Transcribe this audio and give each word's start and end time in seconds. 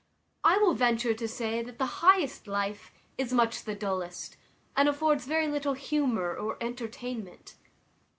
I 0.43 0.57
will 0.57 0.73
venture 0.73 1.13
to 1.13 1.27
say 1.27 1.61
the 1.61 1.85
highest 1.85 2.47
life 2.47 2.91
is 3.19 3.31
much 3.31 3.65
the 3.65 3.75
dullest, 3.75 4.35
and 4.75 4.89
affords 4.89 5.27
very 5.27 5.47
little 5.47 5.73
humour 5.73 6.35
or 6.35 6.57
entertainment. 6.59 7.53